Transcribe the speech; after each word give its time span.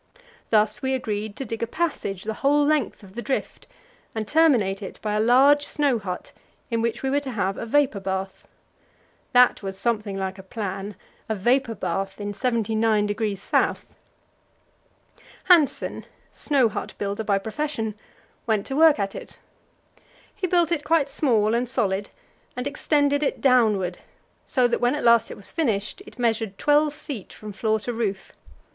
Thus 0.49 0.81
we 0.81 0.95
agreed 0.95 1.35
to 1.35 1.45
dig 1.45 1.61
a 1.61 1.67
passage 1.67 2.23
the 2.23 2.33
whole 2.41 2.65
length 2.65 3.03
of 3.03 3.13
the 3.13 3.21
drift, 3.21 3.67
and 4.15 4.27
terminate 4.27 4.81
it 4.81 4.97
by 5.03 5.13
a 5.13 5.19
large 5.19 5.63
snow 5.63 5.99
hut, 5.99 6.31
in 6.71 6.81
which 6.81 7.03
we 7.03 7.11
were 7.11 7.19
to 7.19 7.29
have 7.29 7.55
a 7.55 7.67
vapour 7.67 8.01
bath. 8.01 8.47
That 9.33 9.61
was 9.61 9.77
something 9.77 10.17
like 10.17 10.39
a 10.39 10.41
plan 10.41 10.95
a 11.29 11.35
vapour 11.35 11.75
bath 11.75 12.19
in 12.19 12.33
79°S. 12.33 13.85
Hanssen, 15.51 16.05
snow 16.31 16.67
hut 16.67 16.95
builder 16.97 17.23
by 17.23 17.37
profession, 17.37 17.93
went 18.47 18.65
to 18.65 18.75
work 18.75 18.97
at 18.97 19.13
it. 19.13 19.37
He 20.35 20.47
built 20.47 20.71
it 20.71 20.83
quite 20.83 21.09
small 21.09 21.53
and 21.53 21.69
solid, 21.69 22.09
and 22.55 22.65
extended 22.65 23.21
it 23.21 23.39
downward, 23.39 23.99
so 24.47 24.67
that, 24.67 24.81
when 24.81 24.95
at 24.95 25.03
last 25.03 25.29
it 25.29 25.37
was 25.37 25.51
finished, 25.51 26.01
it 26.07 26.17
measured 26.17 26.57
12 26.57 26.91
feet 26.91 27.31
from 27.31 27.51
floor 27.53 27.79
to 27.81 27.93
roof. 27.93 28.33